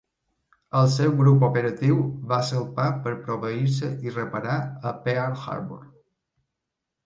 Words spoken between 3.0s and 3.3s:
per